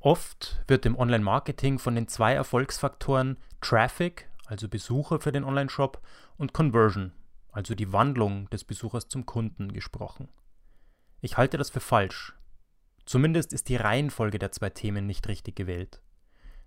[0.00, 6.00] Oft wird im Online-Marketing von den zwei Erfolgsfaktoren Traffic, also Besucher für den Online-Shop,
[6.36, 7.12] und Conversion,
[7.50, 10.28] also die Wandlung des Besuchers zum Kunden, gesprochen.
[11.20, 12.34] Ich halte das für falsch.
[13.06, 16.00] Zumindest ist die Reihenfolge der zwei Themen nicht richtig gewählt.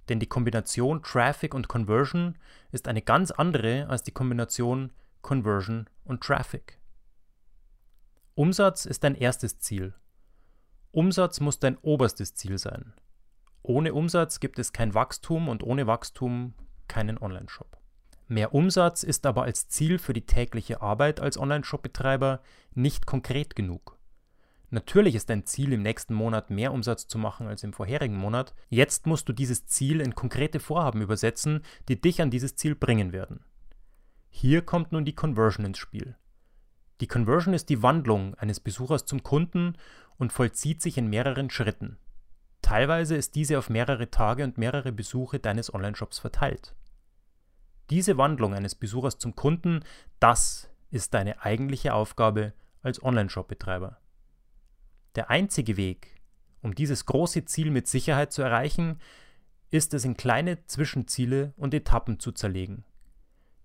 [0.09, 2.37] Denn die Kombination Traffic und Conversion
[2.71, 4.91] ist eine ganz andere als die Kombination
[5.21, 6.79] Conversion und Traffic.
[8.35, 9.93] Umsatz ist dein erstes Ziel.
[10.91, 12.93] Umsatz muss dein oberstes Ziel sein.
[13.63, 16.53] Ohne Umsatz gibt es kein Wachstum und ohne Wachstum
[16.87, 17.77] keinen Online-Shop.
[18.27, 22.41] Mehr Umsatz ist aber als Ziel für die tägliche Arbeit als Online-Shop-Betreiber
[22.73, 23.97] nicht konkret genug.
[24.69, 28.55] Natürlich ist dein Ziel im nächsten Monat mehr Umsatz zu machen als im vorherigen Monat.
[28.69, 33.11] Jetzt musst du dieses Ziel in konkrete Vorhaben übersetzen, die dich an dieses Ziel bringen
[33.11, 33.43] werden.
[34.29, 36.15] Hier kommt nun die Conversion ins Spiel.
[37.01, 39.75] Die Conversion ist die Wandlung eines Besuchers zum Kunden
[40.17, 41.97] und vollzieht sich in mehreren Schritten.
[42.61, 46.75] Teilweise ist diese auf mehrere Tage und mehrere Besuche deines Onlineshops verteilt.
[47.89, 49.83] Diese Wandlung eines Besuchers zum Kunden,
[50.19, 53.97] das ist deine eigentliche Aufgabe als Onlineshop-Betreiber.
[55.15, 56.21] Der einzige Weg,
[56.61, 58.99] um dieses große Ziel mit Sicherheit zu erreichen,
[59.71, 62.85] ist es in kleine Zwischenziele und Etappen zu zerlegen.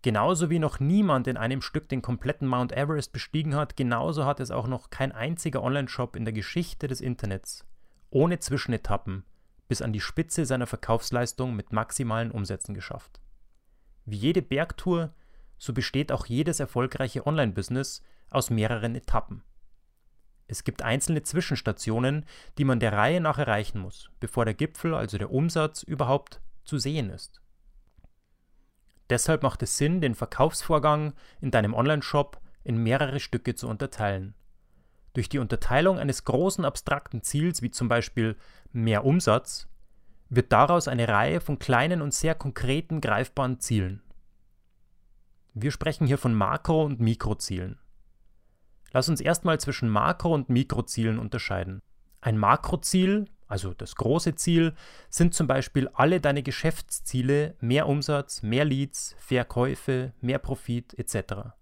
[0.02, 4.40] Genauso wie noch niemand in einem Stück den kompletten Mount Everest bestiegen hat, genauso hat
[4.40, 7.64] es auch noch kein einziger Online-Shop in der Geschichte des Internets
[8.16, 9.24] ohne Zwischenetappen
[9.68, 13.20] bis an die Spitze seiner Verkaufsleistung mit maximalen Umsätzen geschafft.
[14.06, 15.12] Wie jede Bergtour,
[15.58, 19.42] so besteht auch jedes erfolgreiche Online-Business aus mehreren Etappen.
[20.48, 22.24] Es gibt einzelne Zwischenstationen,
[22.56, 26.78] die man der Reihe nach erreichen muss, bevor der Gipfel, also der Umsatz, überhaupt zu
[26.78, 27.42] sehen ist.
[29.10, 34.34] Deshalb macht es Sinn, den Verkaufsvorgang in deinem Online-Shop in mehrere Stücke zu unterteilen.
[35.16, 38.36] Durch die Unterteilung eines großen abstrakten Ziels, wie zum Beispiel
[38.72, 39.66] mehr Umsatz,
[40.28, 44.02] wird daraus eine Reihe von kleinen und sehr konkreten greifbaren Zielen.
[45.54, 47.78] Wir sprechen hier von Makro- und Mikrozielen.
[48.92, 51.80] Lass uns erstmal zwischen Makro- und Mikrozielen unterscheiden.
[52.20, 54.74] Ein Makroziel, also das große Ziel,
[55.08, 61.54] sind zum Beispiel alle deine Geschäftsziele, mehr Umsatz, mehr Leads, Verkäufe, mehr Profit etc.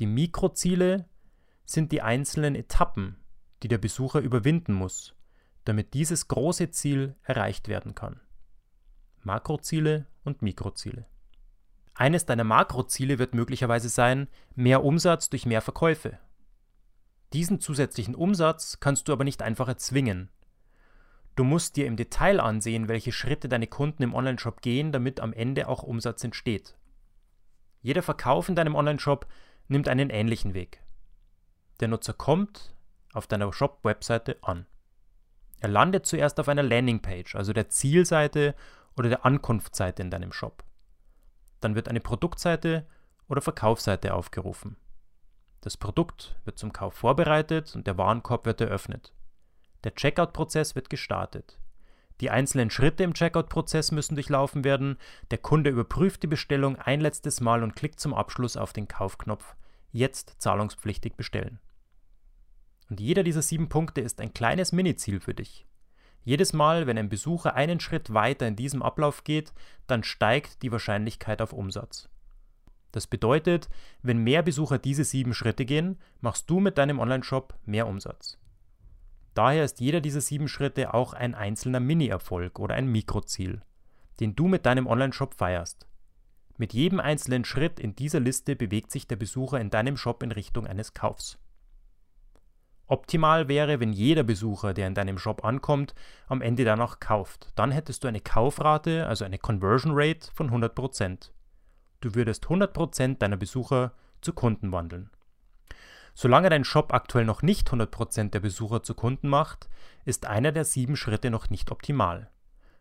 [0.00, 1.10] Die Mikroziele
[1.68, 3.16] sind die einzelnen Etappen,
[3.62, 5.14] die der Besucher überwinden muss,
[5.66, 8.20] damit dieses große Ziel erreicht werden kann.
[9.22, 11.04] Makroziele und Mikroziele.
[11.92, 16.18] Eines deiner Makroziele wird möglicherweise sein, mehr Umsatz durch mehr Verkäufe.
[17.34, 20.30] Diesen zusätzlichen Umsatz kannst du aber nicht einfach erzwingen.
[21.36, 25.34] Du musst dir im Detail ansehen, welche Schritte deine Kunden im Onlineshop gehen, damit am
[25.34, 26.78] Ende auch Umsatz entsteht.
[27.82, 29.26] Jeder Verkauf in deinem Onlineshop
[29.68, 30.82] nimmt einen ähnlichen Weg.
[31.80, 32.74] Der Nutzer kommt
[33.12, 34.66] auf deiner Shop-Webseite an.
[35.60, 38.54] Er landet zuerst auf einer Landingpage, also der Zielseite
[38.96, 40.64] oder der Ankunftsseite in deinem Shop.
[41.60, 42.86] Dann wird eine Produktseite
[43.28, 44.76] oder Verkaufsseite aufgerufen.
[45.60, 49.12] Das Produkt wird zum Kauf vorbereitet und der Warenkorb wird eröffnet.
[49.84, 51.58] Der Checkout-Prozess wird gestartet.
[52.20, 54.98] Die einzelnen Schritte im Checkout-Prozess müssen durchlaufen werden.
[55.30, 59.54] Der Kunde überprüft die Bestellung ein letztes Mal und klickt zum Abschluss auf den Kaufknopf
[59.90, 61.60] Jetzt zahlungspflichtig bestellen.
[62.88, 65.66] Und jeder dieser sieben Punkte ist ein kleines Mini-Ziel für dich.
[66.24, 69.52] Jedes Mal, wenn ein Besucher einen Schritt weiter in diesem Ablauf geht,
[69.86, 72.08] dann steigt die Wahrscheinlichkeit auf Umsatz.
[72.92, 73.68] Das bedeutet,
[74.02, 78.38] wenn mehr Besucher diese sieben Schritte gehen, machst du mit deinem Onlineshop mehr Umsatz.
[79.34, 83.62] Daher ist jeder dieser sieben Schritte auch ein einzelner Mini-Erfolg oder ein Mikroziel,
[84.20, 85.86] den du mit deinem Onlineshop feierst.
[86.56, 90.32] Mit jedem einzelnen Schritt in dieser Liste bewegt sich der Besucher in deinem Shop in
[90.32, 91.38] Richtung eines Kaufs.
[92.90, 95.94] Optimal wäre, wenn jeder Besucher, der in deinem Shop ankommt,
[96.26, 97.52] am Ende danach kauft.
[97.54, 101.30] Dann hättest du eine Kaufrate, also eine Conversion Rate von 100%.
[102.00, 105.10] Du würdest 100% deiner Besucher zu Kunden wandeln.
[106.14, 109.68] Solange dein Shop aktuell noch nicht 100% der Besucher zu Kunden macht,
[110.06, 112.30] ist einer der sieben Schritte noch nicht optimal.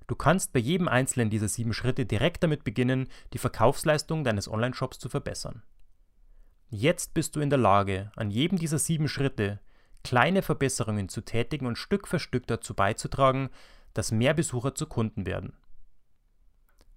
[0.07, 4.99] Du kannst bei jedem einzelnen dieser sieben Schritte direkt damit beginnen, die Verkaufsleistung deines Online-Shops
[4.99, 5.63] zu verbessern.
[6.69, 9.59] Jetzt bist du in der Lage, an jedem dieser sieben Schritte
[10.07, 13.49] kleine Verbesserungen zu tätigen und Stück für Stück dazu beizutragen,
[13.93, 15.51] dass mehr Besucher zu Kunden werden.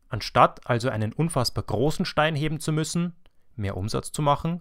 [0.09, 3.17] Anstatt also einen unfassbar großen Stein heben zu müssen,
[3.57, 4.61] mehr Umsatz zu machen,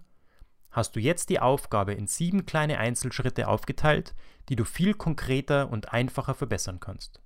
[0.72, 4.16] hast du jetzt die Aufgabe in sieben kleine Einzelschritte aufgeteilt,
[4.48, 7.20] die du viel konkreter und einfacher verbessern kannst.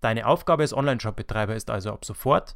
[0.00, 2.54] Deine Aufgabe als Online-Shop-Betreiber ist also ab sofort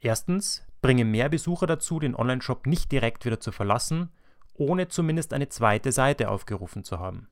[0.00, 4.10] erstens, bringe mehr Besucher dazu, den Online-Shop nicht direkt wieder zu verlassen,
[4.54, 7.28] ohne zumindest eine zweite Seite aufgerufen zu haben.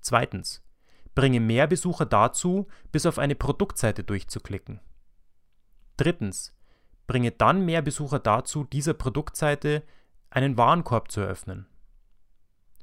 [0.00, 0.62] Zweitens,
[1.14, 4.80] bringe mehr Besucher dazu, bis auf eine Produktseite durchzuklicken.
[5.96, 6.54] Drittens,
[7.06, 9.82] bringe dann mehr Besucher dazu, dieser Produktseite
[10.30, 11.66] einen Warenkorb zu eröffnen.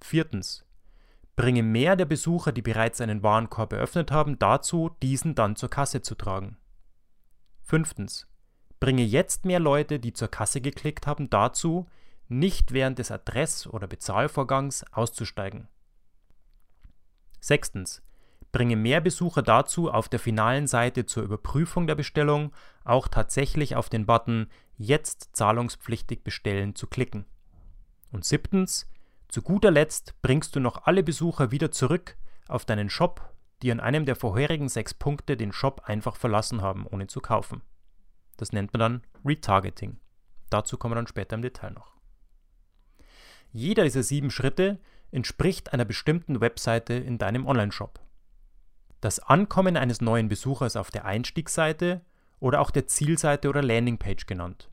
[0.02, 0.66] Viertens,
[1.36, 6.02] bringe mehr der Besucher, die bereits einen Warenkorb eröffnet haben, dazu, diesen dann zur Kasse
[6.02, 6.58] zu tragen.
[7.62, 8.28] Fünftens,
[8.80, 11.88] bringe jetzt mehr Leute, die zur Kasse geklickt haben, dazu,
[12.30, 15.68] nicht während des Adress- oder Bezahlvorgangs auszusteigen.
[17.42, 18.02] Sechstens,
[18.52, 22.54] bringe mehr Besucher dazu, auf der finalen Seite zur Überprüfung der Bestellung
[22.84, 24.48] auch tatsächlich auf den Button
[24.78, 27.26] Jetzt zahlungspflichtig bestellen zu klicken.
[28.12, 28.90] Und siebtens,
[29.28, 32.16] zu guter Letzt bringst du noch alle Besucher wieder zurück
[32.48, 36.88] auf deinen Shop, die an einem der vorherigen sechs Punkte den Shop einfach verlassen haben,
[36.88, 37.62] ohne zu kaufen.
[38.38, 40.00] Das nennt man dann Retargeting.
[40.50, 41.99] Dazu kommen wir dann später im Detail noch.
[43.52, 44.80] Jeder dieser sieben Schritte
[45.12, 48.00] entspricht einer bestimmten Webseite in deinem Online-Shop.
[49.02, 52.02] Das Ankommen eines neuen Besuchers auf der Einstiegsseite
[52.40, 54.70] oder auch der Zielseite oder Landingpage genannt.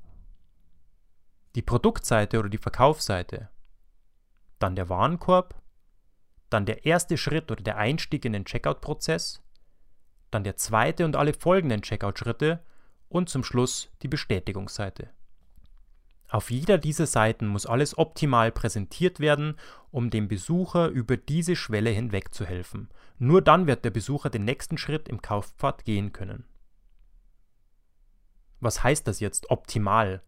[1.55, 3.49] Die Produktseite oder die Verkaufsseite.
[4.58, 5.55] Dann der Warenkorb.
[6.50, 9.43] Dann der erste Schritt oder der Einstieg in den Checkout-Prozess.
[10.31, 12.62] Dann der zweite und alle folgenden Checkout-Schritte
[13.08, 15.11] und zum Schluss die Bestätigungsseite.
[16.28, 19.56] Auf jeder dieser Seiten muss alles optimal präsentiert werden,
[19.90, 22.88] um dem Besucher über diese Schwelle hinweg zu helfen.
[23.19, 26.44] Nur dann wird der Besucher den nächsten Schritt im Kaufpfad gehen können.
[28.61, 30.23] Was heißt das jetzt optimal?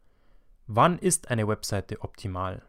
[0.66, 2.62] Wann ist eine Webseite optimal?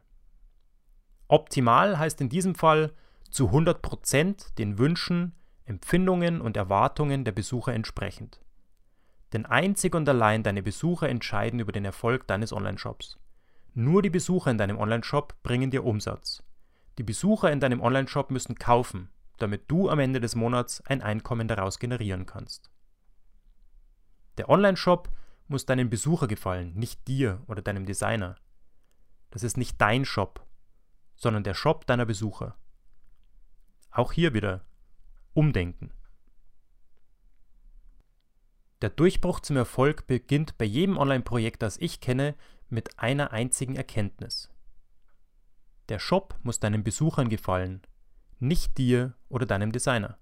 [1.28, 2.94] Optimal heißt in diesem Fall
[3.30, 5.36] zu 100% den Wünschen,
[5.66, 8.42] Empfindungen und Erwartungen der Besucher entsprechend.
[9.34, 13.19] Denn einzig und allein deine Besucher entscheiden über den Erfolg deines Online-Shops.
[13.80, 16.44] Nur die Besucher in deinem Online-Shop bringen dir Umsatz.
[16.98, 21.48] Die Besucher in deinem Online-Shop müssen kaufen, damit du am Ende des Monats ein Einkommen
[21.48, 22.70] daraus generieren kannst.
[24.38, 25.08] Der Online-Shop
[25.48, 28.36] muss deinem Besucher gefallen, nicht dir oder deinem Designer.
[29.30, 30.46] Das ist nicht dein Shop,
[31.16, 32.58] sondern der Shop deiner Besucher.
[33.92, 34.66] Auch hier wieder
[35.34, 35.94] Umdenken.
[38.82, 42.36] Der Durchbruch zum Erfolg beginnt bei jedem Online-Projekt, das ich kenne,
[42.70, 44.50] mit einer einzigen Erkenntnis.
[45.90, 47.82] Der Shop muss deinen Besuchern gefallen,
[48.40, 50.18] nicht dir oder deinem Designer.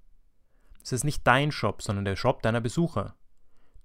[0.82, 3.16] Es ist nicht dein Shop, sondern der Shop deiner Besucher.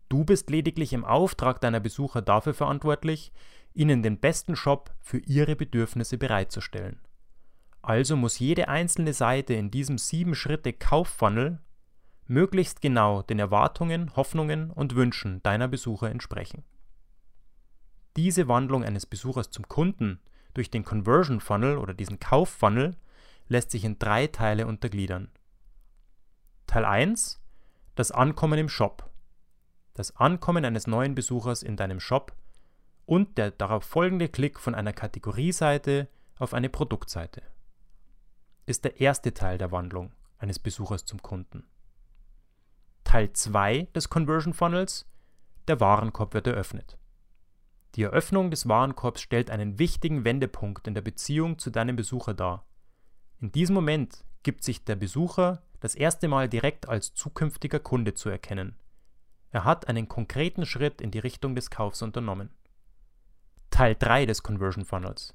[0.08, 3.32] Du bist lediglich im Auftrag deiner Besucher dafür verantwortlich,
[3.74, 7.00] ihnen den besten Shop für ihre Bedürfnisse bereitzustellen.
[7.80, 11.60] Also muss jede einzelne Seite in diesem sieben Schritte Kauffunnel
[12.26, 16.62] möglichst genau den Erwartungen, Hoffnungen und Wünschen deiner Besucher entsprechen.
[18.16, 20.20] Diese Wandlung eines Besuchers zum Kunden
[20.54, 22.96] durch den Conversion Funnel oder diesen Kauffunnel
[23.48, 25.30] lässt sich in drei Teile untergliedern.
[26.66, 27.40] Teil 1
[27.94, 29.10] das Ankommen im Shop.
[29.94, 32.34] Das Ankommen eines neuen Besuchers in deinem Shop
[33.04, 37.42] und der darauf folgende Klick von einer Kategorieseite auf eine Produktseite
[38.66, 41.64] ist der erste Teil der Wandlung eines Besuchers zum Kunden.
[43.04, 45.06] Teil 2 des Conversion Funnels,
[45.68, 46.96] der Warenkorb wird eröffnet.
[47.94, 52.64] Die Eröffnung des Warenkorbs stellt einen wichtigen Wendepunkt in der Beziehung zu deinem Besucher dar.
[53.40, 58.28] In diesem Moment gibt sich der Besucher das erste Mal direkt als zukünftiger Kunde zu
[58.28, 58.76] erkennen.
[59.50, 62.50] Er hat einen konkreten Schritt in die Richtung des Kaufs unternommen.
[63.70, 65.34] Teil 3 des Conversion Funnels.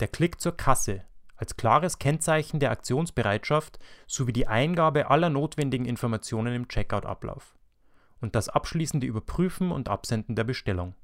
[0.00, 1.04] Der Klick zur Kasse
[1.36, 7.56] als klares Kennzeichen der Aktionsbereitschaft sowie die Eingabe aller notwendigen Informationen im Checkout-Ablauf
[8.20, 10.94] und das abschließende Überprüfen und Absenden der Bestellung.